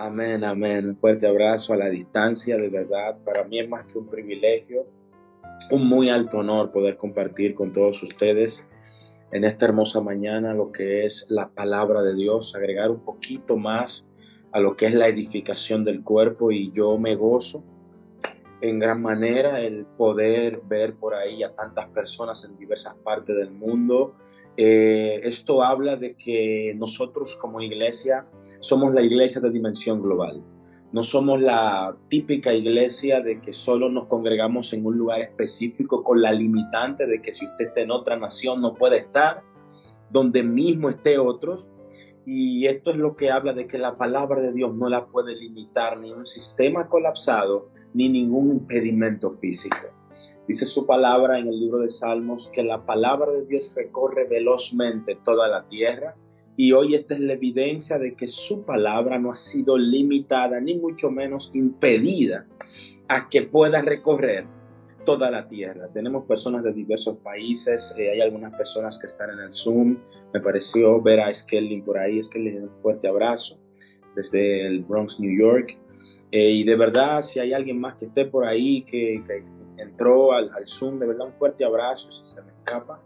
[0.00, 0.96] Amén, amén.
[0.96, 3.18] Fuerte abrazo a la distancia, de verdad.
[3.24, 4.86] Para mí es más que un privilegio,
[5.72, 8.64] un muy alto honor poder compartir con todos ustedes
[9.32, 14.08] en esta hermosa mañana lo que es la palabra de Dios, agregar un poquito más
[14.52, 17.64] a lo que es la edificación del cuerpo y yo me gozo
[18.60, 23.50] en gran manera el poder ver por ahí a tantas personas en diversas partes del
[23.50, 24.14] mundo
[24.60, 28.26] eh, esto habla de que nosotros como iglesia
[28.58, 30.42] somos la iglesia de dimensión global.
[30.90, 36.20] No somos la típica iglesia de que solo nos congregamos en un lugar específico con
[36.20, 39.42] la limitante de que si usted está en otra nación no puede estar
[40.10, 41.68] donde mismo esté otros.
[42.26, 45.36] Y esto es lo que habla de que la palabra de Dios no la puede
[45.36, 49.97] limitar ni un sistema colapsado ni ningún impedimento físico.
[50.46, 55.18] Dice su palabra en el libro de Salmos que la palabra de Dios recorre velozmente
[55.22, 56.14] toda la tierra
[56.56, 60.74] y hoy esta es la evidencia de que su palabra no ha sido limitada ni
[60.76, 62.46] mucho menos impedida
[63.06, 64.44] a que pueda recorrer
[65.04, 65.88] toda la tierra.
[65.94, 69.98] Tenemos personas de diversos países, eh, hay algunas personas que están en el Zoom.
[70.34, 72.20] Me pareció ver a Skelly por ahí.
[72.20, 73.60] Skelly, un fuerte abrazo
[74.16, 75.78] desde el Bronx, New York.
[76.32, 79.44] Eh, y de verdad, si hay alguien más que esté por ahí, que, que
[79.78, 83.02] entró al, Zoom, de verdad un fuerte abrazo si se me escapa.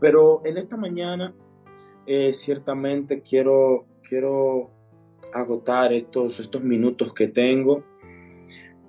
[0.00, 1.34] Pero en esta mañana,
[2.06, 4.70] eh, ciertamente quiero, quiero
[5.32, 7.84] agotar estos, estos minutos que tengo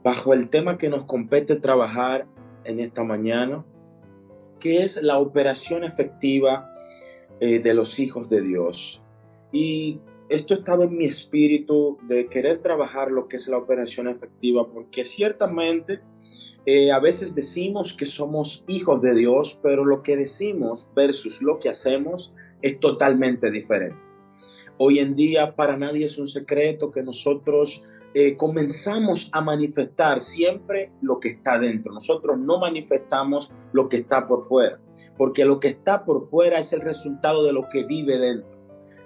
[0.03, 2.26] bajo el tema que nos compete trabajar
[2.64, 3.66] en esta mañana,
[4.59, 6.70] que es la operación efectiva
[7.40, 9.02] eh, de los hijos de Dios.
[9.52, 14.68] Y esto estaba en mi espíritu de querer trabajar lo que es la operación efectiva,
[14.72, 16.00] porque ciertamente
[16.66, 21.59] eh, a veces decimos que somos hijos de Dios, pero lo que decimos versus lo
[21.59, 23.98] que hacemos es totalmente diferente.
[24.78, 30.91] Hoy en día para nadie es un secreto que nosotros eh, comenzamos a manifestar siempre
[31.02, 31.94] lo que está dentro.
[31.94, 34.80] Nosotros no manifestamos lo que está por fuera,
[35.18, 38.50] porque lo que está por fuera es el resultado de lo que vive dentro.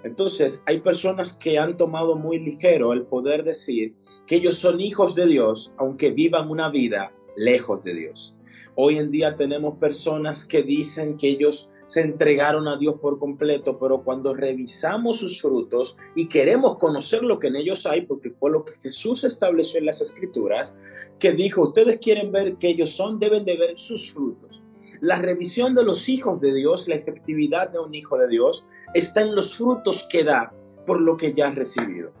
[0.02, 3.94] Entonces, hay personas que han tomado muy ligero el poder decir
[4.26, 8.36] que ellos son hijos de Dios, aunque vivan una vida lejos de Dios.
[8.74, 13.78] Hoy en día tenemos personas que dicen que ellos se entregaron a Dios por completo,
[13.78, 18.50] pero cuando revisamos sus frutos y queremos conocer lo que en ellos hay, porque fue
[18.50, 20.76] lo que Jesús estableció en las escrituras,
[21.18, 24.62] que dijo, ustedes quieren ver que ellos son, deben de ver sus frutos.
[25.00, 29.20] La revisión de los hijos de Dios, la efectividad de un hijo de Dios, está
[29.20, 30.52] en los frutos que da
[30.86, 32.12] por lo que ya ha recibido.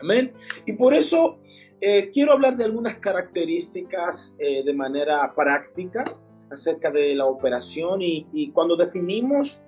[0.00, 0.32] Amén.
[0.66, 1.38] Y por eso
[1.84, 6.04] eh, quiero hablar de algunas características eh, de manera práctica
[6.48, 9.60] acerca de la operación y, cuando definimos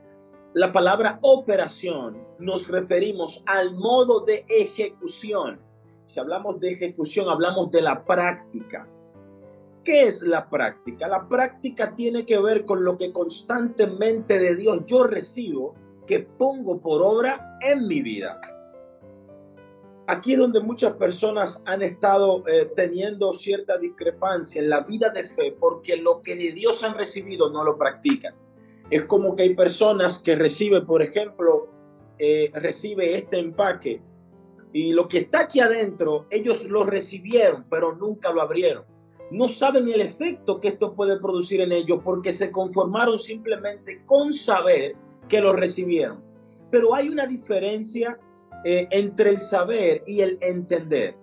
[0.52, 5.58] la palabra operación nos referimos al modo de ejecución.
[6.06, 8.86] Si hablamos de ejecución, hablamos de la práctica.
[9.82, 11.08] ¿Qué es la práctica?
[11.08, 15.74] La práctica tiene que ver con lo que constantemente de Dios yo recibo,
[16.06, 18.40] que pongo por obra en mi vida.
[20.06, 25.24] Aquí es donde muchas personas han estado eh, teniendo cierta discrepancia en la vida de
[25.24, 28.34] fe porque lo que de Dios han recibido no lo practican.
[28.90, 31.68] Es como que hay personas que reciben, por ejemplo,
[32.18, 34.02] eh, recibe este empaque
[34.74, 38.84] y lo que está aquí adentro, ellos lo recibieron, pero nunca lo abrieron.
[39.30, 44.32] No saben el efecto que esto puede producir en ellos porque se conformaron simplemente con
[44.32, 44.96] saber
[45.28, 46.22] que lo recibieron.
[46.72, 48.18] Pero hay una diferencia
[48.64, 51.16] eh, entre el saber y el entender.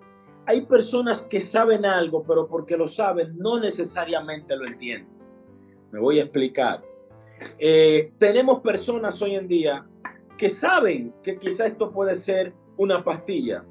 [0.46, 5.10] Hay personas que saben algo, pero porque lo saben no necesariamente lo entienden.
[5.92, 6.82] Me voy a explicar.
[7.58, 9.86] Eh, tenemos personas hoy en día
[10.38, 13.64] que saben que quizá esto puede ser una pastilla,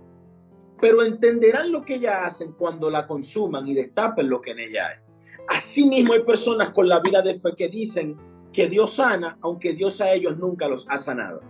[0.81, 4.89] pero entenderán lo que ellas hacen cuando la consuman y destapen lo que en ella
[4.89, 4.97] hay.
[5.49, 8.17] Asimismo hay personas con la vida de fe que dicen
[8.53, 11.41] que Dios sana, aunque Dios a ellos nunca los ha sanado.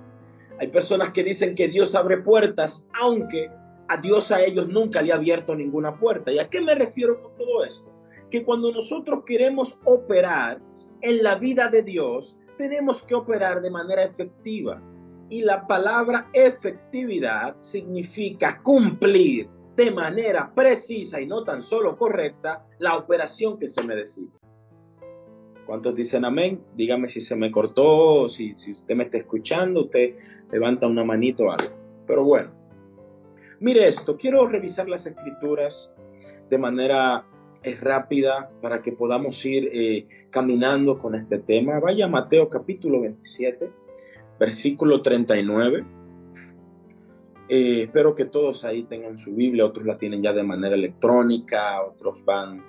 [0.60, 3.50] Hay personas que dicen que Dios abre puertas, aunque
[3.88, 6.30] a Dios a ellos nunca le ha abierto ninguna puerta.
[6.30, 7.90] ¿Y a qué me refiero con todo esto?
[8.30, 10.60] Que cuando nosotros queremos operar
[11.00, 14.82] en la vida de Dios, tenemos que operar de manera efectiva.
[15.30, 22.98] Y la palabra efectividad significa cumplir de manera precisa y no tan solo correcta la
[22.98, 24.28] operación que se me decide.
[25.64, 26.60] ¿Cuántos dicen amén?
[26.74, 30.16] Dígame si se me cortó, si, si usted me está escuchando, usted
[30.52, 31.74] levanta una manito o algo.
[32.06, 32.50] Pero bueno,
[33.60, 35.92] mire esto, quiero revisar las escrituras
[36.48, 37.24] de manera
[37.62, 41.78] eh, rápida para que podamos ir eh, caminando con este tema.
[41.78, 43.70] Vaya Mateo capítulo 27,
[44.38, 45.84] versículo 39.
[47.52, 51.82] Eh, espero que todos ahí tengan su Biblia, otros la tienen ya de manera electrónica,
[51.82, 52.62] otros van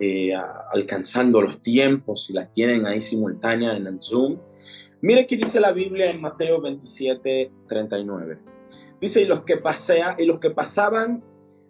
[0.00, 0.32] eh,
[0.72, 4.38] alcanzando los tiempos y la tienen ahí simultánea en el Zoom.
[5.04, 8.38] Mire que dice la Biblia en Mateo 27, 39.
[9.02, 11.22] Dice, y los que, pasea, y los que pasaban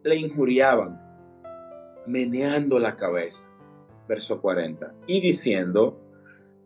[0.04, 1.00] le injuriaban,
[2.06, 3.44] meneando la cabeza.
[4.06, 4.94] Verso 40.
[5.08, 5.98] Y diciendo,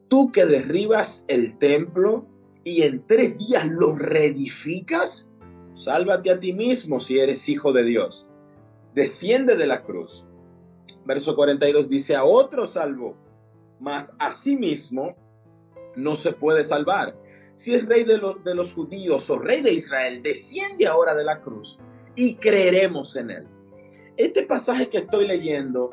[0.08, 2.26] tú que derribas el templo
[2.64, 5.26] y en tres días lo reedificas,
[5.74, 8.28] sálvate a ti mismo si eres hijo de Dios.
[8.94, 10.22] Desciende de la cruz.
[11.06, 13.16] Verso 42 dice, a otro salvo,
[13.80, 15.16] mas a sí mismo
[15.98, 17.14] no se puede salvar.
[17.54, 21.24] Si es rey de los, de los judíos o rey de Israel, desciende ahora de
[21.24, 21.78] la cruz
[22.14, 23.46] y creeremos en él.
[24.16, 25.90] Este pasaje que estoy leyendo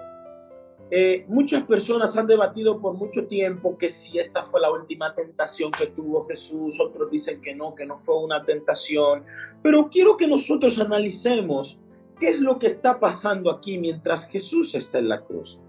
[0.91, 5.71] eh, muchas personas han debatido por mucho tiempo que si esta fue la última tentación
[5.71, 9.23] que tuvo Jesús, otros dicen que no, que no fue una tentación,
[9.63, 11.79] pero quiero que nosotros analicemos
[12.19, 15.59] qué es lo que está pasando aquí mientras Jesús está en la cruz.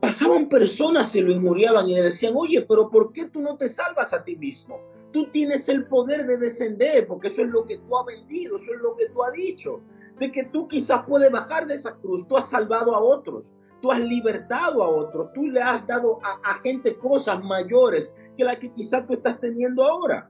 [0.00, 3.68] Pasaban personas y lo injuriaban y le decían, oye, pero ¿por qué tú no te
[3.68, 4.80] salvas a ti mismo?
[5.12, 8.72] Tú tienes el poder de descender, porque eso es lo que tú has vendido, eso
[8.74, 9.80] es lo que tú has dicho,
[10.20, 13.92] de que tú quizás puedes bajar de esa cruz, tú has salvado a otros tú
[13.92, 18.72] has libertado a otro, tú le has dado a, gente cosas mayores que las que
[18.72, 20.28] quizás tú estás teniendo ahora.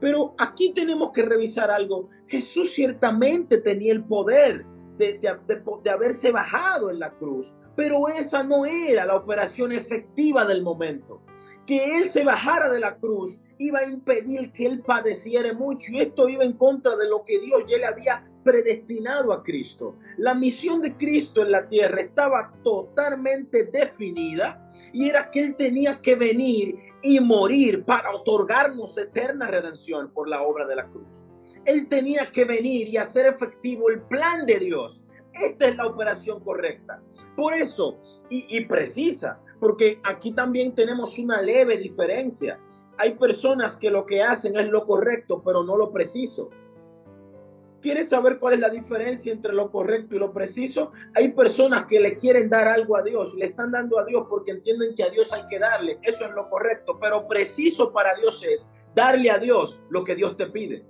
[0.00, 2.08] Pero aquí tenemos que revisar algo.
[2.26, 4.64] Jesús ciertamente tenía el poder
[4.96, 10.62] de, de, haberse bajado en la cruz, pero esa no era la operación efectiva del
[10.62, 11.22] momento.
[11.66, 16.00] Que Él se bajara de la cruz iba a impedir que Él padeciera mucho y
[16.00, 19.96] esto iba en contra de lo que Dios ya le había predestinado a Cristo.
[20.16, 26.00] La misión de Cristo en la tierra estaba totalmente definida y era que Él tenía
[26.00, 31.06] que venir y morir para otorgarnos eterna redención por la obra de la cruz.
[31.64, 34.99] Él tenía que venir y hacer efectivo el plan de Dios.
[35.32, 37.00] Esta es la operación correcta.
[37.36, 37.98] Por eso,
[38.28, 42.58] y, precisa, porque aquí también tenemos una leve diferencia.
[42.96, 46.50] Hay personas que lo que hacen es lo correcto, pero no lo preciso.
[47.80, 50.92] ¿Quieres saber cuál es la diferencia entre lo correcto y lo preciso?
[51.14, 54.50] Hay personas que le quieren dar algo a Dios, le están dando a Dios porque
[54.50, 55.98] entienden que a Dios hay que darle.
[56.02, 60.36] Eso es lo correcto, pero preciso para Dios es darle a Dios lo que Dios
[60.36, 60.84] te pide.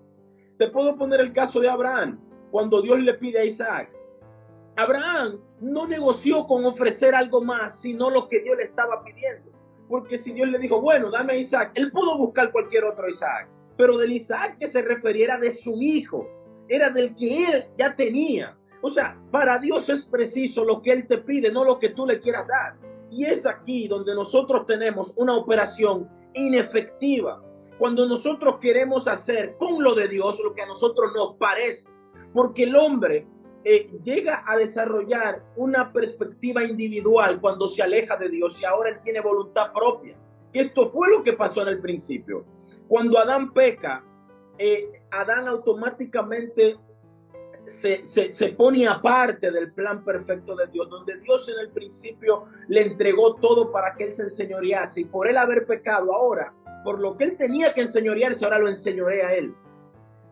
[0.58, 2.18] Te puedo poner el caso de Abraham,
[2.50, 3.99] cuando Dios le pide a Isaac.
[4.80, 9.50] Abraham no negoció con ofrecer algo más, sino lo que Dios le estaba pidiendo.
[9.88, 13.98] Porque si Dios le dijo, bueno, dame Isaac, él pudo buscar cualquier otro Isaac, pero
[13.98, 16.28] del Isaac que se refiriera de su hijo
[16.68, 18.56] era del que él ya tenía.
[18.82, 22.06] O sea, para Dios es preciso lo que Él te pide, no lo que tú
[22.06, 22.76] le quieras dar.
[23.10, 27.42] Y es aquí donde nosotros tenemos una operación inefectiva.
[27.78, 31.90] Cuando nosotros queremos hacer con lo de Dios lo que a nosotros nos parece.
[32.32, 33.26] Porque el hombre
[33.62, 39.00] eh, llega a desarrollar una perspectiva individual cuando se aleja de Dios y ahora él
[39.02, 40.16] tiene voluntad propia.
[40.52, 42.44] Que esto fue lo que pasó en el principio.
[42.88, 44.02] Cuando Adán peca,
[44.58, 46.78] eh, Adán automáticamente
[47.66, 52.82] se, se, pone aparte del plan perfecto de Dios, donde Dios en el principio le
[52.82, 56.52] entregó todo para que él se enseñorease y por él haber pecado ahora,
[56.82, 59.54] por lo que él tenía que enseñorearse, ahora lo enseñorea a él.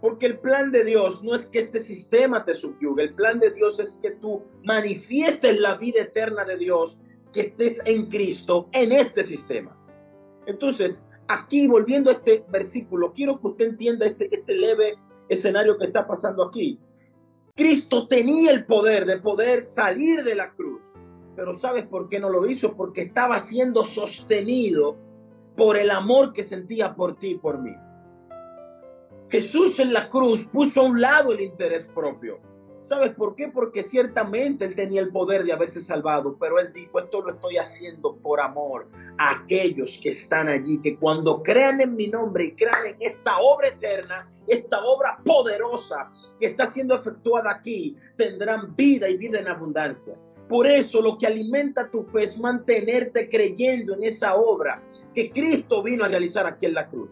[0.00, 3.50] Porque el plan de Dios no es que este sistema te subyugue, el plan de
[3.50, 6.96] Dios es que tú manifiestes la vida eterna de Dios,
[7.32, 9.76] que estés en Cristo, en este sistema.
[10.46, 14.96] Entonces, aquí, volviendo a este versículo, quiero que usted entienda este, este leve
[15.28, 16.78] escenario que está pasando aquí.
[17.54, 20.80] Cristo tenía el poder de poder salir de la cruz,
[21.34, 22.76] pero ¿sabes por qué no lo hizo?
[22.76, 24.96] Porque estaba siendo sostenido
[25.56, 27.72] por el amor que sentía por ti y por mí.
[29.30, 32.40] Jesús en la cruz puso a un lado el interés propio
[32.88, 33.48] ¿Sabes por qué?
[33.48, 37.58] Porque ciertamente él tenía el poder de haberse salvado, pero él dijo, esto lo estoy
[37.58, 42.52] haciendo por amor a aquellos que están allí, que cuando crean en mi nombre y
[42.52, 49.06] crean en esta obra eterna, esta obra poderosa que está siendo efectuada aquí, tendrán vida
[49.10, 50.14] y vida en abundancia.
[50.48, 54.82] Por eso lo que alimenta tu fe es mantenerte creyendo en esa obra
[55.14, 57.10] que Cristo vino a realizar aquí en la cruz.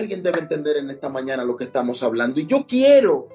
[0.00, 2.40] Alguien debe entender en esta mañana lo que estamos hablando.
[2.40, 3.28] Y yo quiero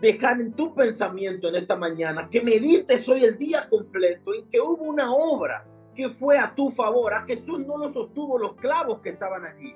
[0.00, 4.60] dejar en tu pensamiento en esta mañana, que medites hoy el día completo en que
[4.60, 7.14] hubo una obra que fue a tu favor.
[7.14, 9.74] A Jesús no lo sostuvo los clavos que estaban allí.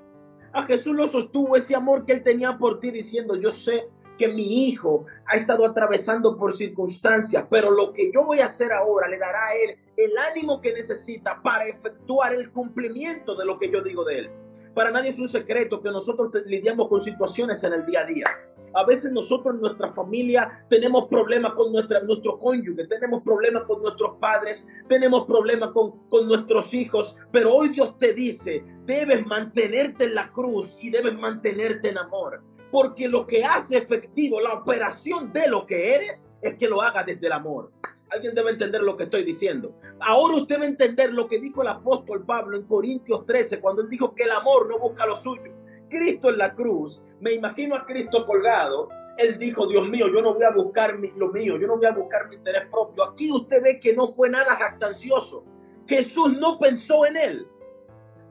[0.52, 4.28] A Jesús lo sostuvo ese amor que él tenía por ti diciendo, yo sé que
[4.28, 9.08] mi hijo ha estado atravesando por circunstancias, pero lo que yo voy a hacer ahora
[9.08, 13.72] le dará a él el ánimo que necesita para efectuar el cumplimiento de lo que
[13.72, 14.30] yo digo de él
[14.78, 18.26] Para nadie es un secreto que nosotros lidiamos con situaciones en el día a día.
[18.72, 23.82] A veces nosotros en nuestra familia tenemos problemas con nuestra, nuestro cónyuge, tenemos problemas con
[23.82, 30.04] nuestros padres, tenemos problemas con, con nuestros hijos, pero hoy Dios te dice, debes mantenerte
[30.04, 32.40] en la cruz y debes mantenerte en amor.
[32.70, 37.02] Porque lo que hace efectivo la operación de lo que eres es que lo haga
[37.02, 37.72] desde el amor.
[38.10, 39.74] Alguien debe entender lo que estoy diciendo.
[40.00, 43.88] Ahora usted debe entender lo que dijo el apóstol Pablo en Corintios 13, cuando él
[43.90, 45.52] dijo que el amor no busca lo suyo.
[45.88, 48.88] Cristo en la cruz, me imagino a Cristo colgado.
[49.18, 51.92] Él dijo, Dios mío, yo no voy a buscar lo mío, yo no voy a
[51.92, 53.04] buscar mi interés propio.
[53.04, 55.44] Aquí usted ve que no fue nada jactancioso.
[55.86, 57.46] Jesús no pensó en él.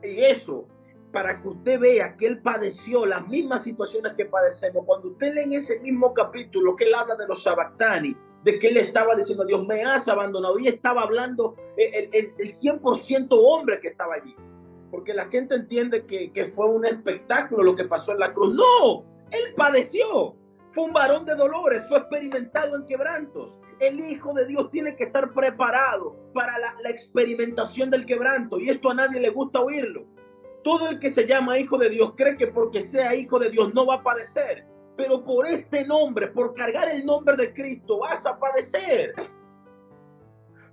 [0.02, 0.66] Y eso,
[1.12, 4.84] para que usted vea que él padeció las mismas situaciones que padecemos.
[4.86, 8.68] Cuando usted lee en ese mismo capítulo que él habla de los sabactani, de que
[8.68, 10.58] él estaba diciendo, Dios me has abandonado.
[10.58, 14.34] Y estaba hablando el, el, el 100% hombre que estaba allí.
[14.90, 18.54] Porque la gente entiende que, que fue un espectáculo lo que pasó en la cruz.
[18.54, 20.34] No, él padeció.
[20.72, 23.54] Fue un varón de dolores, fue experimentado en quebrantos.
[23.80, 28.58] El Hijo de Dios tiene que estar preparado para la, la, experimentación del quebranto.
[28.58, 30.04] Y esto a nadie le gusta oírlo.
[30.64, 33.72] Todo el que se llama Hijo de Dios cree que porque sea Hijo de Dios
[33.74, 34.66] no va a padecer
[34.98, 39.14] pero por este nombre, por cargar el nombre de Cristo, vas a padecer.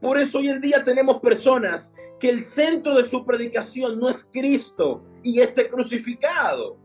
[0.01, 4.27] Por eso hoy en día tenemos personas que el centro de su predicación no es
[4.34, 6.75] Cristo y este crucificado.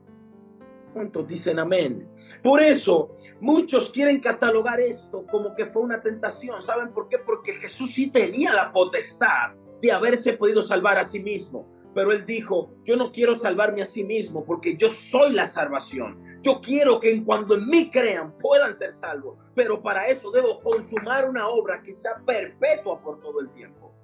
[0.93, 2.07] ¿Cuántos dicen amén?
[2.43, 6.61] Por eso muchos quieren catalogar esto como que fue una tentación.
[6.61, 7.21] ¿Saben por qué?
[7.21, 11.67] Porque Jesús sí tenía la potestad de haberse podido salvar a sí mismo.
[11.95, 16.30] Pero él dijo, yo no quiero salvarme a sí mismo porque yo soy la salvación.
[16.43, 19.39] Yo quiero que en cuando en mí crean puedan ser salvos.
[19.55, 23.95] Pero para eso debo consumar una obra que sea perpetua por todo el tiempo.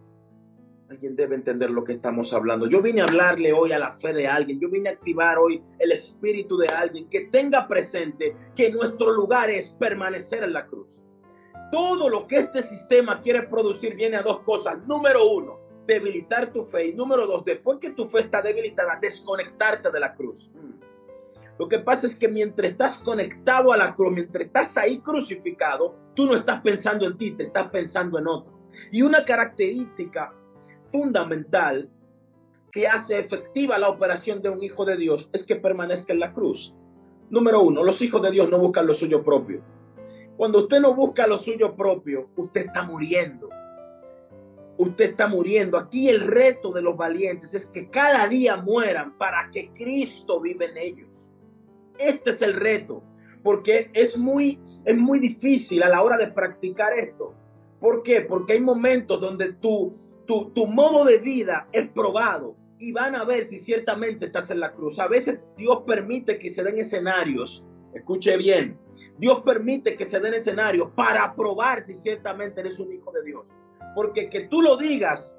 [0.89, 2.69] Alguien debe entender lo que estamos hablando.
[2.69, 4.61] Yo vine a hablarle hoy a la fe de alguien.
[4.61, 9.51] Yo vine a activar hoy el espíritu de alguien que tenga presente que nuestro lugar
[9.51, 11.01] es permanecer en la cruz.
[11.73, 14.87] Todo lo que este sistema quiere producir viene a dos cosas.
[14.87, 16.89] Número uno, debilitar tu fe.
[16.89, 20.53] Y número dos, después que tu fe está debilitada, desconectarte de la cruz.
[21.59, 25.95] Lo que pasa es que mientras estás conectado a la cruz, mientras estás ahí crucificado,
[26.15, 28.61] tú no estás pensando en ti, te estás pensando en otro.
[28.93, 30.35] Y una característica
[30.93, 31.89] fundamental
[32.71, 36.33] que hace efectiva la operación de un hijo de Dios es que permanezca en la
[36.33, 36.75] cruz.
[37.31, 39.63] Número uno, los hijos de Dios no buscan lo suyo propio.
[40.37, 43.49] Cuando usted no busca lo suyo propio, usted está muriendo
[44.79, 45.79] usted está muriendo.
[45.79, 50.67] Aquí el reto de los valientes es que cada día mueran para que Cristo vive
[50.67, 51.09] en ellos.
[51.99, 53.03] Este es el reto,
[53.43, 57.35] porque es muy, es muy difícil a la hora de practicar esto.
[57.81, 58.23] ¿Por qué?
[58.23, 59.95] Porque hay momentos donde tu,
[60.27, 64.61] tu, tu modo de vida es probado y van a ver si ciertamente estás en
[64.61, 64.99] la cruz.
[64.99, 67.63] A veces Dios permite que se den escenarios.
[67.95, 68.79] Escuche bien,
[69.17, 73.47] Dios permite que se den escenarios para probar si ciertamente eres un hijo de Dios.
[73.95, 75.35] Porque que tú lo digas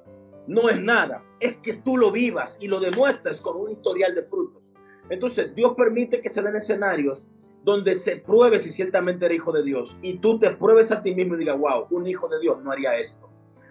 [0.48, 4.22] no es nada, es que tú lo vivas y lo demuestres con un historial de
[4.22, 4.62] frutos.
[5.10, 7.26] Entonces, Dios permite que se den escenarios
[7.64, 11.14] donde se pruebe si ciertamente eres hijo de Dios y tú te pruebes a ti
[11.14, 13.28] mismo y digas, wow, un hijo de Dios no haría esto.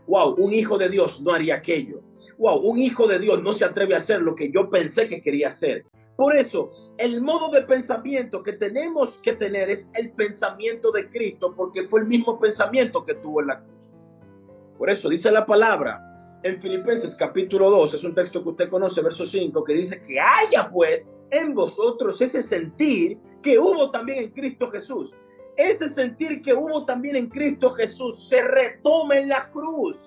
[0.08, 2.02] Wow, un hijo de Dios no haría aquello.
[2.38, 5.22] Wow, un hijo de Dios no se atreve a hacer lo que yo pensé que
[5.22, 5.86] quería hacer.
[6.16, 11.54] Por eso, el modo de pensamiento que tenemos que tener es el pensamiento de Cristo,
[11.56, 13.92] porque fue el mismo pensamiento que tuvo en la cruz.
[14.78, 16.07] Por eso dice la palabra
[16.44, 20.20] en Filipenses capítulo 2, es un texto que usted conoce, verso 5, que dice que
[20.20, 25.14] haya pues en vosotros ese sentir que hubo también en Cristo Jesús.
[25.56, 29.98] Ese sentir que hubo también en Cristo Jesús se retoma en la cruz.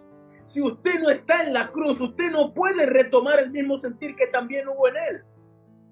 [0.46, 4.28] Si usted no está en la cruz, usted no puede retomar el mismo sentir que
[4.28, 5.22] también hubo en él.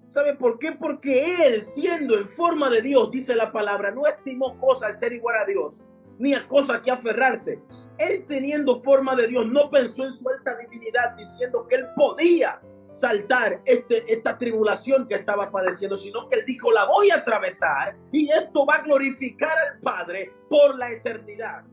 [0.09, 0.73] ¿Sabe por qué?
[0.73, 5.13] Porque él, siendo en forma de Dios, dice la palabra, no estimó cosa al ser
[5.13, 5.83] igual a Dios,
[6.19, 7.61] ni a cosa que aferrarse.
[7.99, 12.61] Él teniendo forma de Dios no pensó en su alta divinidad diciendo que él podía
[12.93, 17.97] saltar este, esta tribulación que estaba padeciendo, sino que él dijo, la voy a atravesar
[18.13, 21.65] y esto va a glorificar al Padre por la eternidad.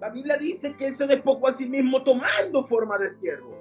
[0.00, 3.56] La Biblia dice que él se despojó a sí mismo tomando forma de siervo.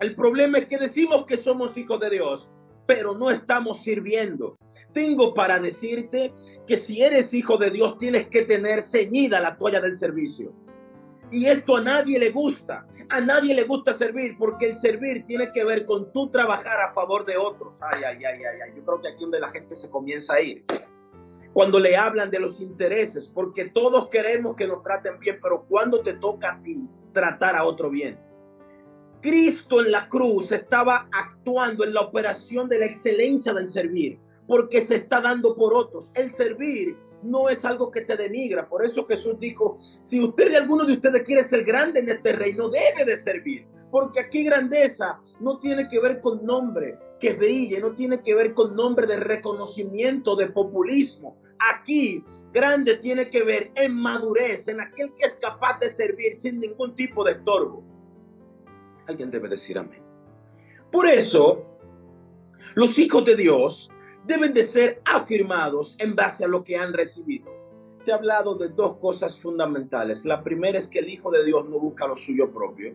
[0.00, 2.48] El problema es que decimos que somos hijos de Dios,
[2.88, 4.56] pero no estamos sirviendo.
[4.94, 6.32] Tengo para decirte
[6.66, 10.54] que si eres hijo de Dios tienes que tener ceñida la toalla del servicio.
[11.30, 12.86] Y esto a nadie le gusta.
[13.10, 16.94] A nadie le gusta servir porque el servir tiene que ver con tú trabajar a
[16.94, 17.76] favor de otros.
[17.82, 18.72] Ay, ay, ay, ay, ay.
[18.74, 20.64] Yo creo que aquí donde la gente se comienza a ir.
[21.52, 26.00] Cuando le hablan de los intereses, porque todos queremos que nos traten bien, pero cuando
[26.00, 28.18] te toca a ti tratar a otro bien.
[29.20, 34.84] Cristo en la cruz estaba actuando en la operación de la excelencia del servir, porque
[34.84, 36.10] se está dando por otros.
[36.14, 38.68] El servir no es algo que te denigra.
[38.68, 42.32] Por eso Jesús dijo, si usted de alguno de ustedes quiere ser grande en este
[42.32, 43.66] reino, debe de servir.
[43.90, 48.54] Porque aquí grandeza no tiene que ver con nombre que brille, no tiene que ver
[48.54, 51.38] con nombre de reconocimiento, de populismo.
[51.74, 52.22] Aquí
[52.52, 56.94] grande tiene que ver en madurez, en aquel que es capaz de servir sin ningún
[56.94, 57.82] tipo de estorbo.
[59.08, 60.02] Alguien debe decir amén.
[60.92, 61.64] Por eso,
[62.74, 63.90] los hijos de Dios
[64.26, 67.50] deben de ser afirmados en base a lo que han recibido.
[68.04, 70.26] Te he hablado de dos cosas fundamentales.
[70.26, 72.92] La primera es que el Hijo de Dios no busca lo suyo propio.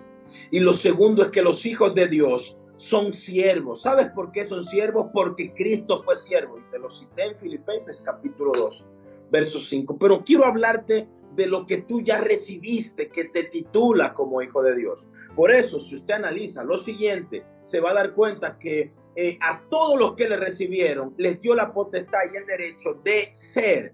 [0.52, 3.82] Y lo segundo es que los hijos de Dios son siervos.
[3.82, 5.08] ¿Sabes por qué son siervos?
[5.12, 6.60] Porque Cristo fue siervo.
[6.60, 8.86] Y te lo cité en Filipenses capítulo 2,
[9.32, 9.98] verso 5.
[9.98, 14.76] Pero quiero hablarte de lo que tú ya recibiste, que te titula como hijo de
[14.76, 15.10] Dios.
[15.36, 19.62] Por eso, si usted analiza lo siguiente, se va a dar cuenta que eh, a
[19.70, 23.94] todos los que le recibieron les dio la potestad y el derecho de ser.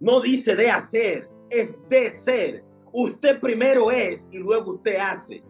[0.00, 2.64] No dice de hacer, es de ser.
[2.92, 5.42] Usted primero es y luego usted hace.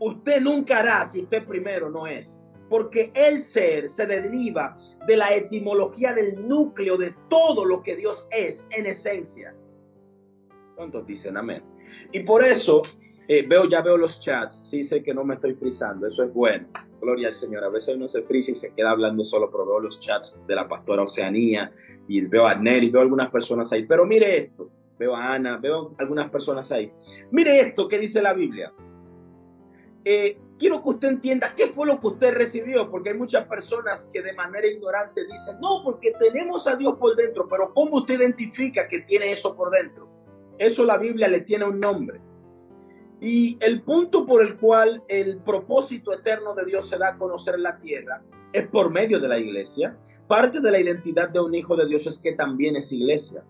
[0.00, 2.38] Usted nunca hará si usted primero no es.
[2.68, 8.26] Porque el ser se deriva de la etimología del núcleo de todo lo que Dios
[8.30, 9.54] es en esencia.
[10.74, 11.62] ¿Cuántos dicen amén?
[12.12, 12.82] Y por eso
[13.26, 16.32] eh, veo, ya veo los chats, sí sé que no me estoy frizando, eso es
[16.32, 16.68] bueno.
[17.00, 17.64] Gloria al Señor.
[17.64, 20.54] A veces uno se frisa y se queda hablando solo, pero veo los chats de
[20.54, 21.72] la pastora Oceanía
[22.08, 23.84] y veo a Neri, veo algunas personas ahí.
[23.86, 26.92] Pero mire esto, veo a Ana, veo algunas personas ahí.
[27.30, 28.72] Mire esto que dice la Biblia.
[30.04, 34.08] Eh, quiero que usted entienda qué fue lo que usted recibió, porque hay muchas personas
[34.12, 38.14] que de manera ignorante dicen, no, porque tenemos a Dios por dentro, pero ¿cómo usted
[38.18, 40.13] identifica que tiene eso por dentro?
[40.58, 42.20] Eso la Biblia le tiene un nombre.
[43.20, 47.54] Y el punto por el cual el propósito eterno de Dios se da a conocer
[47.54, 49.96] en la tierra es por medio de la iglesia.
[50.28, 53.42] Parte de la identidad de un hijo de Dios es que también es iglesia.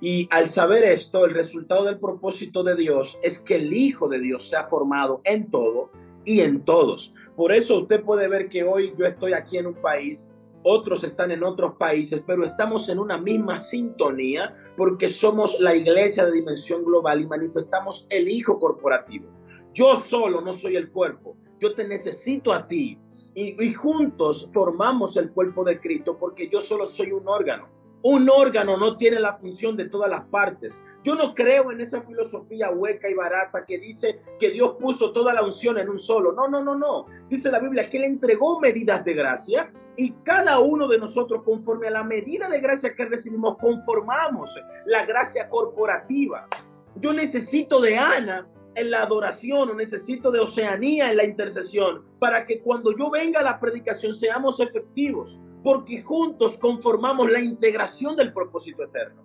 [0.00, 4.18] Y al saber esto, el resultado del propósito de Dios es que el Hijo de
[4.18, 5.90] Dios se ha formado en todo
[6.24, 7.14] y en todos.
[7.34, 10.30] Por eso usted puede ver que hoy yo estoy aquí en un país
[10.68, 16.26] otros están en otros países, pero estamos en una misma sintonía porque somos la iglesia
[16.26, 19.30] de dimensión global y manifestamos el Hijo corporativo.
[19.72, 22.98] Yo solo no soy el cuerpo, yo te necesito a ti
[23.36, 27.68] y, juntos formamos el cuerpo de Cristo porque yo solo soy un órgano.
[28.08, 30.80] Un órgano no tiene la función de todas las partes.
[31.02, 35.34] Yo no creo en esa filosofía hueca y barata que dice que Dios puso toda
[35.34, 36.30] la unción en un solo.
[36.30, 37.06] No, no, no, no.
[37.28, 41.88] Dice la Biblia que Él entregó medidas de gracia y cada uno de nosotros, conforme
[41.88, 46.46] a la medida de gracia que recibimos, conformamos la gracia corporativa.
[46.94, 52.46] Yo necesito de Ana en la adoración o necesito de Oceanía en la intercesión para
[52.46, 58.32] que cuando yo venga a la predicación seamos efectivos porque juntos conformamos la integración del
[58.32, 59.20] propósito eterno.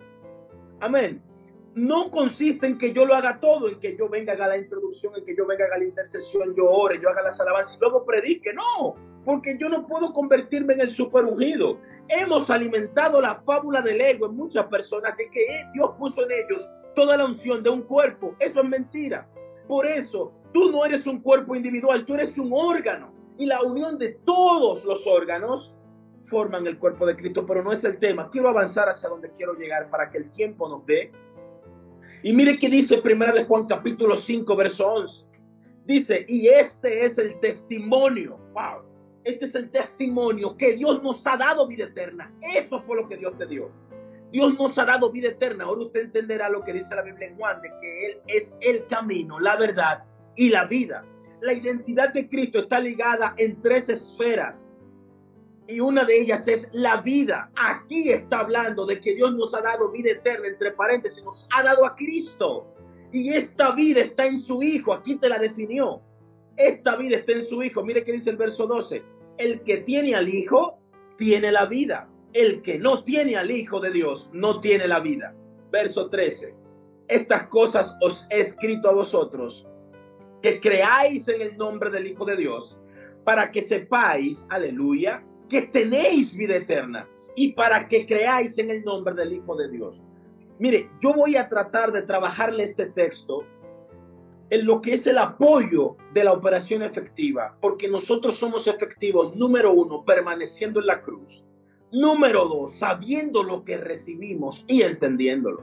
[0.80, 1.22] Amén.
[1.76, 5.12] No consiste en que yo lo haga todo, en que yo venga a la introducción,
[5.16, 8.04] en que yo venga a la intercesión, yo ore, yo haga las alabanzas y luego
[8.04, 8.52] predique.
[8.52, 11.78] No, porque yo no puedo convertirme en el super ungido.
[12.08, 16.68] Hemos alimentado la fábula del ego en muchas personas de que Dios puso en ellos
[16.96, 18.34] toda la unción de un cuerpo.
[18.40, 19.28] Eso es mentira.
[19.68, 23.12] Por eso, tú no eres un cuerpo individual, tú eres un órgano.
[23.38, 25.72] Y la unión de todos los órganos
[26.32, 28.30] forman el cuerpo de Cristo, pero no es el tema.
[28.30, 31.12] Quiero avanzar hacia donde quiero llegar para que el tiempo nos dé.
[32.22, 35.26] Y mire qué dice Primera de Juan capítulo 5, verso 11.
[35.84, 38.38] Dice, y este es el testimonio.
[38.54, 38.82] Wow.
[39.24, 42.32] Este es el testimonio que Dios nos ha dado vida eterna.
[42.54, 43.70] Eso fue lo que Dios te dio.
[44.30, 45.64] Dios nos ha dado vida eterna.
[45.64, 48.86] Ahora usted entenderá lo que dice la Biblia en Juan, de que Él es el
[48.86, 51.04] camino, la verdad y la vida.
[51.42, 54.71] La identidad de Cristo está ligada en tres esferas
[55.66, 57.50] y una de ellas es la vida.
[57.56, 61.62] Aquí está hablando de que Dios nos ha dado vida eterna, entre paréntesis, nos ha
[61.62, 62.74] dado a Cristo.
[63.12, 66.00] Y esta vida está en su Hijo, aquí te la definió.
[66.56, 67.84] Esta vida está en su Hijo.
[67.84, 69.02] Mire que dice el verso 12.
[69.38, 70.78] El que tiene al Hijo,
[71.16, 72.08] tiene la vida.
[72.32, 75.34] El que no tiene al Hijo de Dios, no tiene la vida.
[75.70, 76.54] Verso 13.
[77.08, 79.66] Estas cosas os he escrito a vosotros,
[80.40, 82.78] que creáis en el nombre del Hijo de Dios,
[83.24, 89.12] para que sepáis, aleluya, que tenéis vida eterna y para que creáis en el nombre
[89.14, 90.00] del Hijo de Dios.
[90.58, 93.44] Mire, yo voy a tratar de trabajarle este texto
[94.48, 99.74] en lo que es el apoyo de la operación efectiva, porque nosotros somos efectivos, número
[99.74, 101.44] uno, permaneciendo en la cruz.
[101.92, 105.62] Número dos, sabiendo lo que recibimos y entendiéndolo.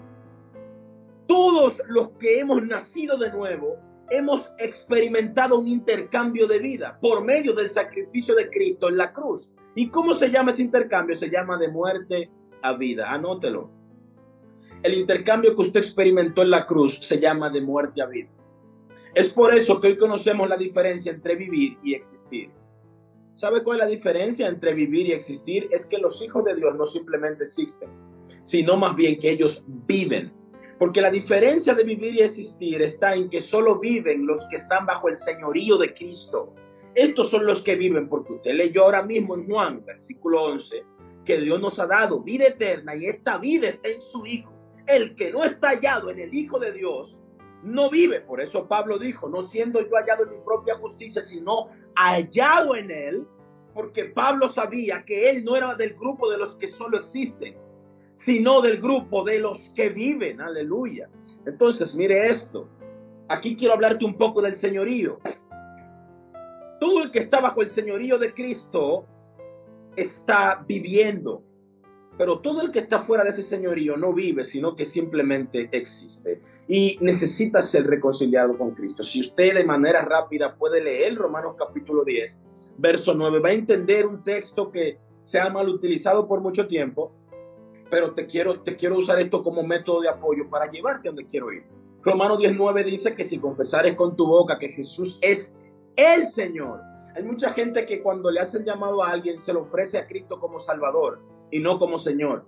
[1.27, 3.77] Todos los que hemos nacido de nuevo
[4.11, 9.49] hemos experimentado un intercambio de vida por medio del sacrificio de Cristo en la cruz.
[9.79, 11.15] ¿Y cómo se llama ese intercambio?
[11.15, 12.29] Se llama de muerte
[12.61, 13.13] a vida.
[13.13, 13.69] Anótelo.
[14.83, 18.27] El intercambio que usted experimentó en la cruz se llama de muerte a vida.
[19.15, 22.49] Es por eso que hoy conocemos la diferencia entre vivir y existir.
[23.35, 25.69] ¿Sabe cuál es la diferencia entre vivir y existir?
[25.71, 27.89] Es que los hijos de Dios no simplemente existen,
[28.43, 30.33] sino más bien que ellos viven.
[30.77, 34.85] Porque la diferencia de vivir y existir está en que solo viven los que están
[34.85, 36.53] bajo el señorío de Cristo.
[36.99, 40.83] Estos son los que viven, porque usted leyó ahora mismo en Juan, versículo 11,
[41.23, 44.51] que Dios nos ha dado vida eterna y esta vida está en su Hijo.
[44.85, 47.17] El que no está hallado en el Hijo de Dios
[47.63, 48.19] no vive.
[48.19, 52.91] Por eso Pablo dijo, no siendo yo hallado en mi propia justicia, sino hallado en
[52.91, 53.25] él,
[53.73, 57.55] porque Pablo sabía que él no era del grupo de los que solo existen,
[58.13, 60.41] sino del grupo de los que viven.
[60.41, 61.09] Aleluya.
[61.45, 62.67] Entonces, mire esto.
[63.29, 65.19] Aquí quiero hablarte un poco del señorío.
[66.79, 69.05] Todo el que está bajo el señorío de Cristo
[69.95, 71.43] está viviendo.
[72.17, 76.41] Pero todo el que está fuera de ese señorío no vive, sino que simplemente existe.
[76.67, 79.03] Y necesita ser reconciliado con Cristo.
[79.03, 82.41] Si usted de manera rápida puede leer Romanos capítulo 10,
[82.77, 87.11] verso 9, va a entender un texto que se ha mal utilizado por mucho tiempo,
[87.89, 91.25] pero te quiero, te quiero usar esto como método de apoyo para llevarte a donde
[91.25, 91.63] quiero ir.
[92.01, 95.55] Romanos 19 dice que si confesares con tu boca que Jesús es
[95.99, 96.81] el Señor.
[97.13, 100.39] Hay mucha gente que cuando le hacen llamado a alguien se lo ofrece a Cristo
[100.39, 102.45] como Salvador y no como Señor.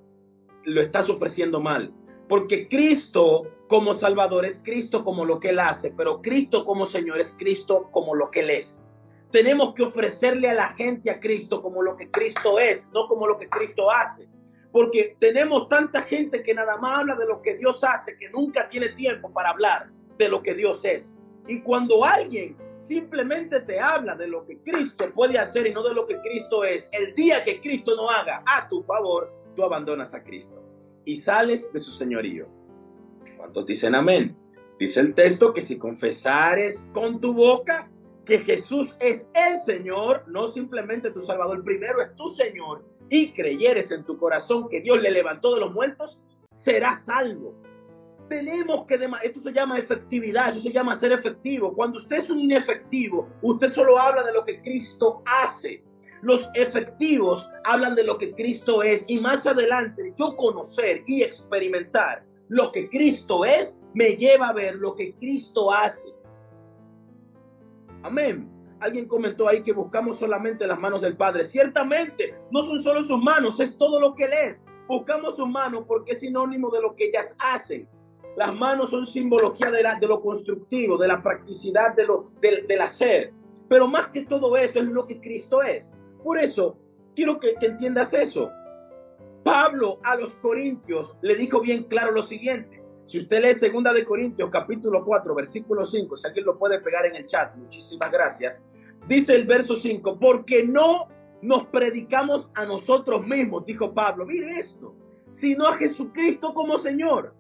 [0.64, 1.94] Lo estás ofreciendo mal.
[2.30, 7.20] Porque Cristo como Salvador es Cristo como lo que Él hace, pero Cristo como Señor
[7.20, 8.86] es Cristo como lo que Él es.
[9.32, 13.28] Tenemos que ofrecerle a la gente a Cristo como lo que Cristo es, no como
[13.28, 14.30] lo que Cristo hace.
[14.72, 18.70] Porque tenemos tanta gente que nada más habla de lo que Dios hace, que nunca
[18.70, 21.14] tiene tiempo para hablar de lo que Dios es.
[21.48, 22.56] Y cuando alguien
[22.92, 26.66] simplemente te habla de lo que Cristo puede hacer y no de lo que Cristo
[26.66, 26.90] es.
[26.92, 30.62] El día que Cristo no haga a tu favor, tú abandonas a Cristo
[31.06, 32.48] y sales de su señorío.
[33.38, 34.36] ¿Cuántos dicen amén?
[34.78, 37.90] Dice el texto que si confesares con tu boca
[38.26, 43.90] que Jesús es el Señor, no simplemente tu Salvador, primero es tu Señor, y creyeres
[43.92, 46.20] en tu corazón que Dios le levantó de los muertos,
[46.52, 47.56] serás salvo
[48.32, 51.74] tenemos que, esto se llama efectividad, eso se llama ser efectivo.
[51.74, 55.84] Cuando usted es un inefectivo, usted solo habla de lo que Cristo hace.
[56.22, 62.24] Los efectivos hablan de lo que Cristo es y más adelante yo conocer y experimentar
[62.48, 66.08] lo que Cristo es me lleva a ver lo que Cristo hace.
[68.02, 68.50] Amén.
[68.80, 71.44] Alguien comentó ahí que buscamos solamente las manos del Padre.
[71.44, 74.58] Ciertamente, no son solo sus manos, es todo lo que Él es.
[74.88, 77.90] Buscamos sus manos porque es sinónimo de lo que ellas hacen.
[78.36, 83.34] Las manos son simbología de, lo constructivo, de la practicidad, de lo, del, hacer.
[83.68, 85.92] Pero más que todo eso es lo que Cristo es.
[86.24, 86.78] Por eso,
[87.16, 88.50] quiero que, que entiendas eso.
[89.44, 92.82] Pablo a los Corintios le dijo bien claro lo siguiente.
[93.06, 97.06] Si usted lee segunda de Corintios capítulo 4 versículo 5, si alguien lo puede pegar
[97.08, 98.64] en el chat, muchísimas gracias.
[99.08, 101.08] Dice el verso 5, porque no
[101.42, 104.96] nos predicamos a nosotros mismos, dijo Pablo, mire esto,
[105.32, 107.34] sino a Jesucristo como Señor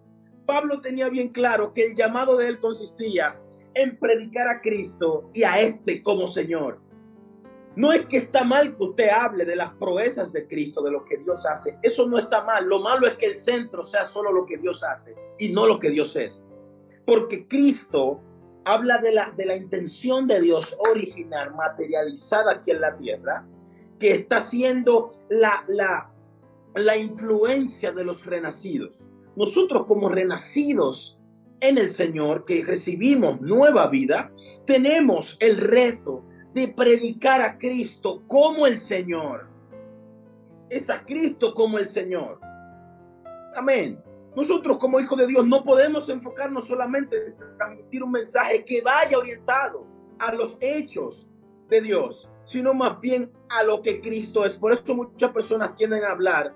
[0.45, 3.39] Pablo tenía bien claro que el llamado de él consistía
[3.73, 6.79] en predicar a Cristo y a este como Señor.
[7.75, 11.05] No es que está mal que usted hable de las proezas de Cristo, de lo
[11.05, 11.77] que Dios hace.
[11.81, 12.65] Eso no está mal.
[12.65, 15.79] Lo malo es que el centro sea solo lo que Dios hace y no lo
[15.79, 16.43] que Dios es.
[17.05, 18.19] Porque Cristo
[18.65, 23.45] habla de la, de la intención de Dios original, materializada aquí en la tierra,
[23.99, 26.11] que está siendo la, la,
[26.75, 31.17] la influencia de los renacidos nosotros como renacidos
[31.61, 34.31] en el Señor, que recibimos nueva vida,
[34.65, 39.47] tenemos el reto de predicar a Cristo como el Señor.
[40.69, 42.39] Es a Cristo como el Señor.
[43.55, 44.01] Amén.
[44.35, 49.17] Nosotros como hijos de Dios no podemos enfocarnos solamente en transmitir un mensaje que vaya
[49.17, 49.85] orientado
[50.19, 51.27] a los hechos
[51.69, 54.53] de Dios, sino más bien a lo que Cristo es.
[54.53, 56.53] Por eso muchas personas tienden a hablar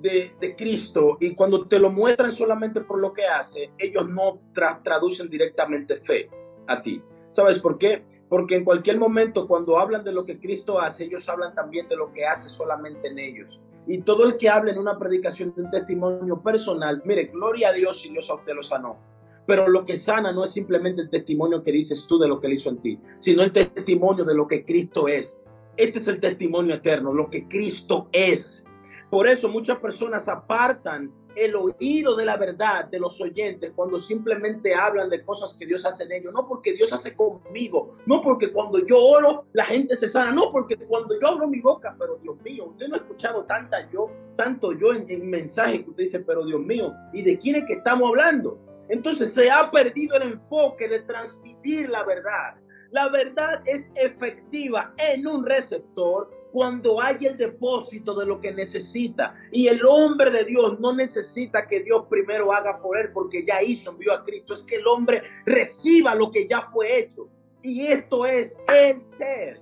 [0.00, 4.40] de, Cristo y cuando te lo muestran solamente por lo que hace, ellos no
[4.82, 6.28] traducen directamente fe
[6.66, 7.02] a ti.
[7.30, 8.02] ¿Sabes por qué?
[8.28, 11.96] Porque en cualquier momento cuando hablan de lo que Cristo hace, ellos hablan también de
[11.96, 13.62] lo que hace solamente en ellos.
[13.86, 17.72] Y todo el que habla en una predicación de un testimonio personal, mire, gloria a
[17.72, 18.98] Dios si Dios a usted lo sanó.
[19.46, 22.46] Pero lo que sana no es simplemente el testimonio que dices tú de lo que
[22.46, 25.40] él hizo en ti, sino el testimonio de lo que Cristo es.
[25.76, 28.64] Este es el testimonio eterno, lo que Cristo es.
[29.10, 34.74] Por eso muchas personas apartan el oído de la verdad de los oyentes cuando simplemente
[34.74, 38.52] hablan de cosas que Dios hace en ellos, no porque Dios hace conmigo, no porque
[38.52, 42.16] cuando yo oro la gente se sana, no porque cuando yo abro mi boca, pero
[42.16, 46.04] Dios mío, usted no ha escuchado tanta yo, tanto yo en, en mensaje que usted
[46.04, 48.58] dice, pero Dios mío, ¿y de quién es que estamos hablando?
[48.88, 52.56] Entonces se ha perdido el enfoque de transmitir la verdad.
[52.90, 59.34] La verdad es efectiva en un receptor cuando hay el depósito de lo que necesita.
[59.52, 63.62] Y el hombre de Dios no necesita que Dios primero haga por él porque ya
[63.62, 64.54] hizo, envió a Cristo.
[64.54, 67.28] Es que el hombre reciba lo que ya fue hecho.
[67.62, 69.60] Y esto es el ser.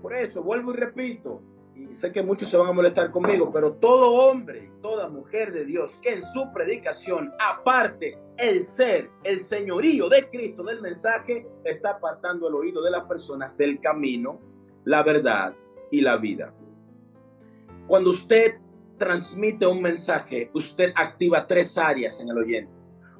[0.00, 1.40] Por eso, vuelvo y repito,
[1.76, 5.64] y sé que muchos se van a molestar conmigo, pero todo hombre toda mujer de
[5.64, 11.92] Dios que en su predicación aparte el ser, el señorío de Cristo del mensaje, está
[11.92, 14.40] apartando el oído de las personas del camino,
[14.84, 15.54] la verdad
[15.90, 16.54] y la vida.
[17.86, 18.54] Cuando usted
[18.98, 22.72] transmite un mensaje, usted activa tres áreas en el oyente,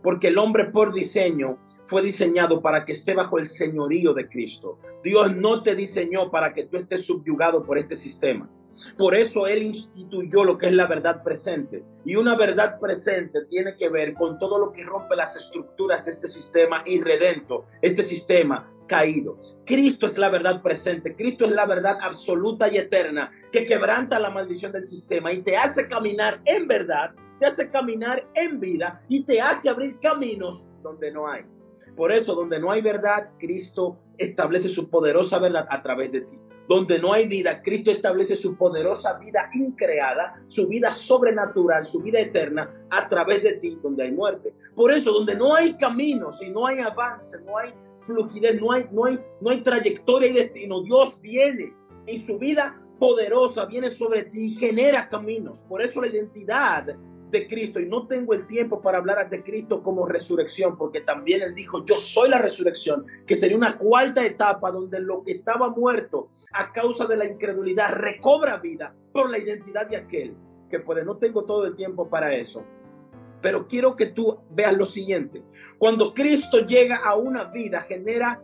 [0.02, 4.78] porque el hombre por diseño fue diseñado para que esté bajo el señorío de Cristo.
[5.02, 8.48] Dios no te diseñó para que tú estés subyugado por este sistema.
[8.96, 11.82] Por eso Él instituyó lo que es la verdad presente.
[12.04, 16.12] Y una verdad presente tiene que ver con todo lo que rompe las estructuras de
[16.12, 19.38] este sistema irredento, este sistema caído.
[19.64, 21.14] Cristo es la verdad presente.
[21.14, 25.56] Cristo es la verdad absoluta y eterna que quebranta la maldición del sistema y te
[25.56, 31.10] hace caminar en verdad, te hace caminar en vida y te hace abrir caminos donde
[31.10, 31.42] no hay.
[31.96, 36.38] Por eso, donde no hay verdad, Cristo establece su poderosa verdad a través de ti.
[36.68, 42.20] Donde no hay vida, Cristo establece su poderosa vida increada, su vida sobrenatural, su vida
[42.20, 44.54] eterna a través de ti, donde hay muerte.
[44.74, 48.86] Por eso, donde no hay caminos y no hay avance, no hay fluidez, no hay,
[48.90, 51.72] no hay, no hay trayectoria y destino, Dios viene
[52.06, 55.58] y su vida poderosa viene sobre ti y genera caminos.
[55.68, 56.86] Por eso la identidad
[57.32, 61.42] de Cristo y no tengo el tiempo para hablar de Cristo como resurrección, porque también
[61.42, 65.70] Él dijo, yo soy la resurrección, que sería una cuarta etapa donde lo que estaba
[65.70, 70.36] muerto a causa de la incredulidad recobra vida por la identidad de aquel,
[70.70, 72.62] que puede, no tengo todo el tiempo para eso.
[73.40, 75.42] Pero quiero que tú veas lo siguiente.
[75.78, 78.40] Cuando Cristo llega a una vida, genera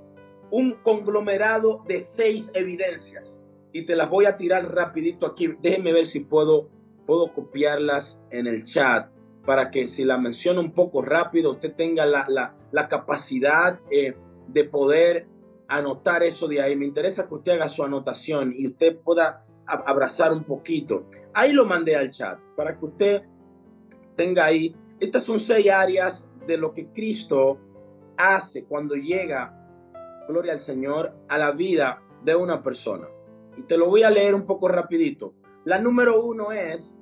[0.51, 3.45] un conglomerado de seis evidencias.
[3.73, 5.55] Y te las voy a tirar rapidito aquí.
[5.61, 6.69] Déjenme ver si puedo
[7.09, 9.09] puedo copiarlas en el chat
[9.47, 14.15] para que si la menciono un poco rápido, usted tenga la, capacidad eh,
[14.47, 15.27] de poder
[15.69, 16.77] anotar eso de ahí.
[16.77, 21.07] Me interesa que usted haga su anotación y usted pueda abrazar un poquito.
[21.33, 23.23] Ahí lo mandé al chat para que usted
[24.15, 24.77] tenga ahí.
[25.01, 27.59] Estas son seis áreas de lo que Cristo
[28.19, 29.55] hace cuando llega,
[30.29, 33.07] gloria al Señor, a la vida de una persona.
[33.57, 35.33] Y te lo voy a leer un poco rapidito.
[35.65, 36.98] La número uno es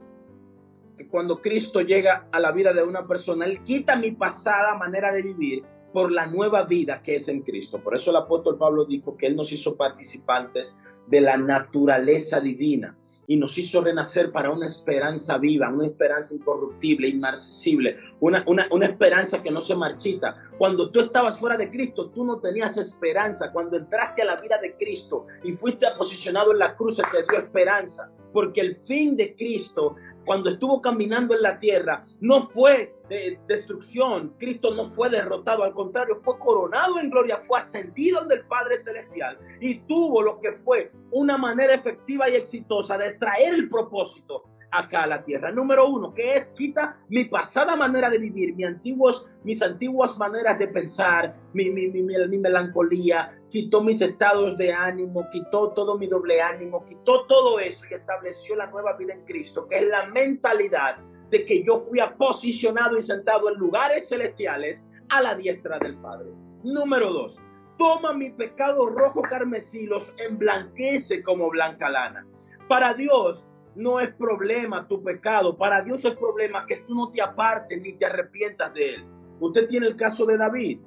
[0.97, 5.13] que cuando Cristo llega a la vida de una persona, Él quita mi pasada manera
[5.13, 7.79] de vivir por la nueva vida que es en Cristo.
[7.79, 12.97] Por eso el apóstol Pablo dijo que Él nos hizo participantes de la naturaleza divina
[13.27, 18.87] y nos hizo renacer para una esperanza viva, una esperanza incorruptible, inmarcesible, una, una, una,
[18.87, 20.37] esperanza que no se marchita.
[20.59, 23.51] Cuando tú estabas fuera de Cristo, tú no tenías esperanza.
[23.53, 27.39] Cuando entraste a la vida de Cristo y fuiste posicionado en la cruz, te dio
[27.39, 33.39] esperanza, porque el fin de Cristo cuando estuvo caminando en la tierra, no fue de
[33.47, 38.45] destrucción, Cristo no fue derrotado, al contrario, fue coronado en gloria, fue ascendido en el
[38.47, 43.71] Padre Celestial y tuvo lo que fue una manera efectiva y exitosa de traer el
[43.71, 45.51] propósito acá a la tierra.
[45.51, 50.59] Número uno, que es quita mi pasada manera de vivir, mis antiguos, mis antiguas maneras
[50.59, 56.07] de pensar, mi, mi, mi, mi, melancolía, quitó mis estados de ánimo, quitó todo mi
[56.07, 60.07] doble ánimo, quitó todo eso y estableció la nueva vida en Cristo, que es la
[60.07, 60.99] mentalidad
[61.31, 66.31] de que yo fui posicionado y sentado en lugares celestiales a la diestra del Padre.
[66.63, 67.37] Número dos,
[67.79, 72.27] toma mi pecado rojo carmesí, los emblanquece como blanca lana.
[72.69, 73.46] Para Dios,
[73.77, 75.57] no es problema tu pecado.
[75.57, 79.05] Para Dios es problema que tú no te apartes ni te arrepientas de él.
[79.39, 80.81] Usted tiene el caso de David.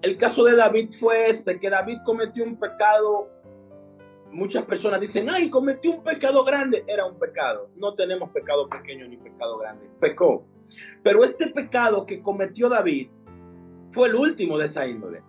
[0.00, 3.30] El caso de David fue este, que David cometió un pecado.
[4.30, 6.84] Muchas personas dicen, ay, cometió un pecado grande.
[6.86, 7.70] Era un pecado.
[7.76, 9.90] No tenemos pecado pequeño ni pecado grande.
[10.00, 10.46] Pecó.
[11.02, 13.10] Pero este pecado que cometió David
[13.92, 15.22] fue el último de esa índole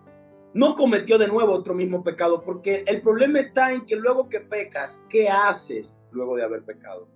[0.52, 4.40] no cometió de nuevo otro mismo pecado, porque el problema está en que luego que
[4.40, 7.06] pecas, ¿qué haces luego de haber pecado?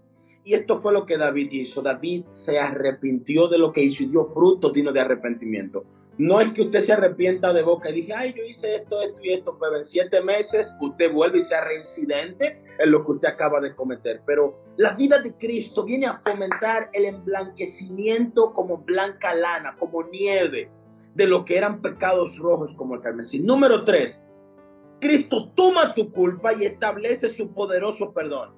[0.45, 1.81] Y esto fue lo que David hizo.
[1.81, 5.85] David se arrepintió de lo que hizo y dio frutos dignos de arrepentimiento.
[6.17, 9.19] No es que usted se arrepienta de boca y diga, ay, yo hice esto, esto
[9.23, 13.29] y esto, pero en siete meses usted vuelve y sea reincidente en lo que usted
[13.29, 14.21] acaba de cometer.
[14.25, 20.71] Pero la vida de Cristo viene a fomentar el emblanquecimiento como blanca lana, como nieve,
[21.15, 23.41] de lo que eran pecados rojos como el carmesí.
[23.41, 24.23] Número tres,
[25.01, 28.55] Cristo toma tu culpa y establece su poderoso perdón.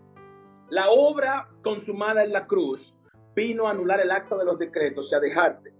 [0.68, 2.94] La obra consumada en la cruz
[3.34, 5.76] vino a anular el acta de los decretos y a dejarte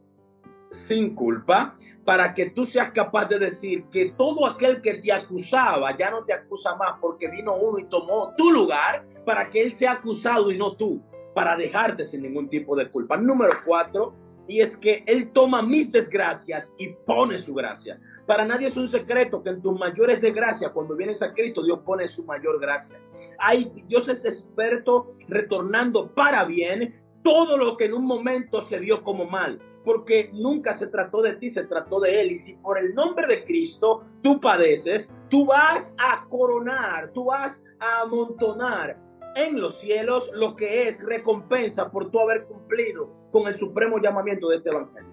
[0.71, 5.97] sin culpa para que tú seas capaz de decir que todo aquel que te acusaba
[5.97, 9.73] ya no te acusa más porque vino uno y tomó tu lugar para que él
[9.73, 11.03] sea acusado y no tú,
[11.35, 13.17] para dejarte sin ningún tipo de culpa.
[13.17, 14.15] Número cuatro,
[14.49, 17.99] y es que él toma mis desgracias y pone su gracia.
[18.27, 21.81] Para nadie es un secreto que en tus mayores desgracias, cuando vienes a Cristo, Dios
[21.85, 22.99] pone su mayor gracia.
[23.39, 29.03] Hay, Dios es experto retornando para bien todo lo que en un momento se vio
[29.03, 32.33] como mal porque nunca se trató de ti, se trató de Él.
[32.33, 37.57] Y si por el nombre de Cristo tú padeces, tú vas a coronar, tú vas
[37.79, 38.99] a amontonar
[39.37, 44.49] en los cielos lo que es recompensa por tu haber cumplido con el supremo llamamiento
[44.49, 45.13] de este evangelio.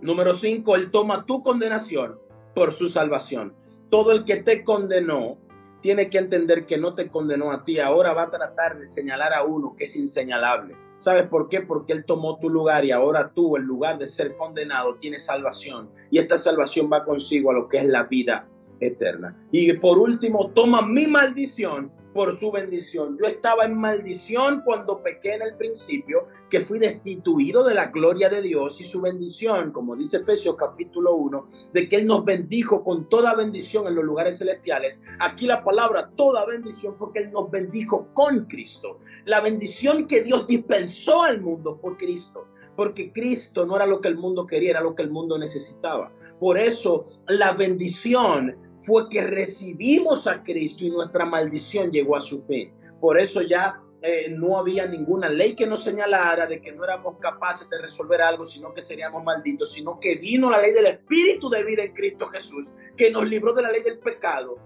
[0.00, 2.18] Número 5, Él toma tu condenación
[2.54, 3.54] por su salvación.
[3.88, 5.38] Todo el que te condenó
[5.80, 7.78] tiene que entender que no te condenó a ti.
[7.78, 10.74] Ahora va a tratar de señalar a uno que es inseñalable.
[10.96, 11.60] ¿Sabes por qué?
[11.60, 15.90] Porque Él tomó tu lugar y ahora tú, en lugar de ser condenado, tienes salvación.
[16.10, 18.48] Y esta salvación va consigo a lo que es la vida
[18.80, 19.36] eterna.
[19.52, 23.18] Y por último, toma mi maldición por su bendición.
[23.20, 28.30] Yo estaba en maldición cuando pequé en el principio, que fui destituido de la gloria
[28.30, 32.82] de Dios y su bendición, como dice Efesios capítulo 1, de que Él nos bendijo
[32.82, 34.98] con toda bendición en los lugares celestiales.
[35.20, 39.00] Aquí la palabra toda bendición fue que Él nos bendijo con Cristo.
[39.26, 44.08] La bendición que Dios dispensó al mundo fue Cristo porque Cristo no era lo que
[44.08, 46.12] el mundo quería, era lo que el mundo necesitaba.
[46.38, 52.42] Por eso la bendición fue que recibimos a Cristo y nuestra maldición llegó a su
[52.42, 52.72] fin.
[53.00, 57.18] Por eso ya eh, no había ninguna ley que nos señalara de que no éramos
[57.18, 61.48] capaces de resolver algo, sino que seríamos malditos, sino que vino la ley del Espíritu
[61.48, 64.58] de vida en Cristo Jesús, que nos libró de la ley del pecado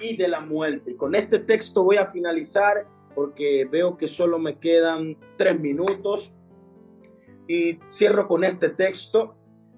[0.00, 0.92] y de la muerte.
[0.92, 6.32] Y con este texto voy a finalizar porque veo que solo me quedan tres minutos
[7.48, 9.34] y cierro con este texto.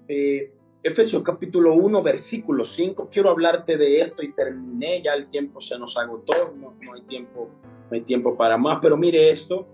[0.07, 3.09] Eh, Efesios capítulo 1, versículo 5.
[3.11, 7.49] Quiero hablarte de esto y terminé, ya el tiempo se nos agotó, no, hay, tiempo,
[7.87, 9.67] no hay tiempo para más, pero mire esto.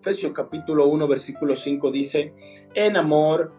[0.00, 2.32] Efesios capítulo 1, versículo 5 dice,
[2.72, 3.52] en amor,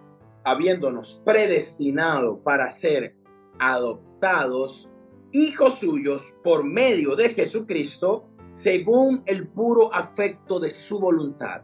[0.44, 3.13] habiéndonos predestinado para ser
[3.60, 4.89] adoptados
[5.32, 11.62] hijos suyos por medio de Jesucristo, según el puro afecto de su voluntad.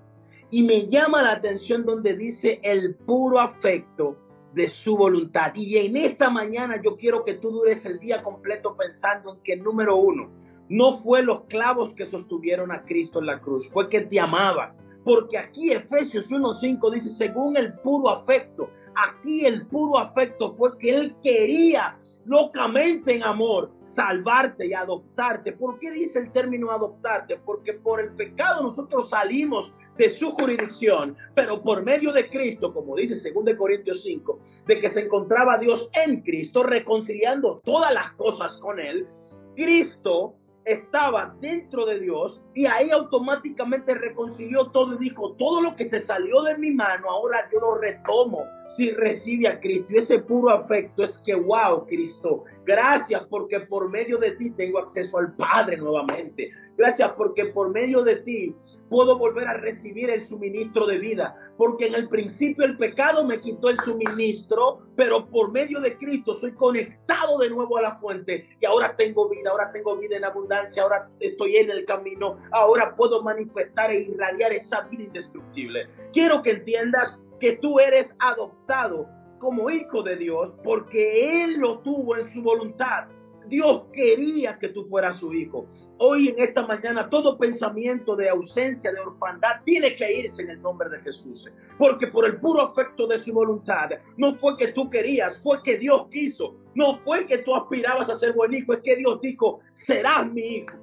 [0.52, 4.27] Y me llama la atención donde dice el puro afecto
[4.58, 5.54] de su voluntad.
[5.56, 9.56] Y en esta mañana yo quiero que tú dures el día completo pensando en que
[9.56, 10.30] número uno,
[10.68, 14.76] no fue los clavos que sostuvieron a Cristo en la cruz, fue que te amaba.
[15.06, 20.98] Porque aquí Efesios 1.5 dice, según el puro afecto, aquí el puro afecto fue que
[20.98, 25.54] Él quería locamente en amor salvarte y adoptarte.
[25.54, 27.38] ¿Por qué dice el término adoptarte?
[27.38, 32.96] Porque por el pecado nosotros salimos de su jurisdicción, pero por medio de Cristo, como
[32.96, 38.58] dice 2 Corintios 5, de que se encontraba Dios en Cristo reconciliando todas las cosas
[38.58, 39.08] con Él,
[39.56, 45.86] Cristo estaba dentro de Dios y ahí automáticamente reconcilió todo y dijo, todo lo que
[45.86, 49.94] se salió de mi mano, ahora yo lo retomo si recibe a Cristo.
[49.94, 54.80] Y ese puro afecto es que, wow, Cristo, gracias porque por medio de ti tengo
[54.80, 56.52] acceso al Padre nuevamente.
[56.76, 58.56] Gracias porque por medio de ti
[58.90, 61.36] puedo volver a recibir el suministro de vida.
[61.58, 66.36] Porque en el principio el pecado me quitó el suministro, pero por medio de Cristo
[66.40, 68.50] soy conectado de nuevo a la fuente.
[68.60, 72.96] Y ahora tengo vida, ahora tengo vida en abundancia, ahora estoy en el camino, ahora
[72.96, 75.88] puedo manifestar e irradiar esa vida indestructible.
[76.14, 79.08] Quiero que entiendas que tú eres adoptado
[79.40, 83.08] como hijo de Dios porque Él lo tuvo en su voluntad.
[83.48, 85.68] Dios quería que tú fueras su hijo.
[86.00, 90.62] Hoy en esta mañana todo pensamiento de ausencia, de orfandad, tiene que irse en el
[90.62, 91.50] nombre de Jesús.
[91.78, 95.78] Porque por el puro afecto de su voluntad, no fue que tú querías, fue que
[95.78, 96.56] Dios quiso.
[96.76, 100.42] No fue que tú aspirabas a ser buen hijo, es que Dios dijo, serás mi
[100.42, 100.76] hijo.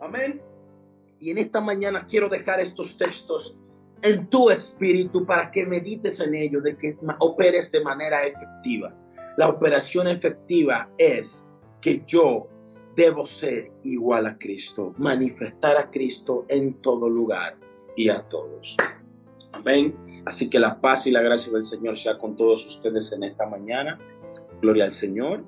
[0.00, 0.40] Amén.
[1.20, 3.54] Y en esta mañana quiero dejar estos textos
[4.02, 8.94] en tu espíritu para que medites en ello, de que operes de manera efectiva.
[9.36, 11.44] La operación efectiva es
[11.82, 12.48] que yo
[12.96, 17.56] debo ser igual a Cristo, manifestar a Cristo en todo lugar
[17.94, 18.76] y a todos.
[19.52, 19.94] Amén.
[20.24, 23.44] Así que la paz y la gracia del Señor sea con todos ustedes en esta
[23.46, 23.98] mañana.
[24.62, 25.44] Gloria al Señor.